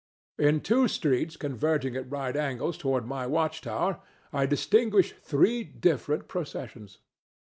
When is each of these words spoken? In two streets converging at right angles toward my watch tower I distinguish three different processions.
In 0.39 0.61
two 0.61 0.87
streets 0.87 1.37
converging 1.37 1.95
at 1.95 2.09
right 2.09 2.35
angles 2.35 2.75
toward 2.75 3.05
my 3.05 3.27
watch 3.27 3.61
tower 3.61 4.01
I 4.33 4.47
distinguish 4.47 5.13
three 5.21 5.63
different 5.63 6.27
processions. 6.27 6.97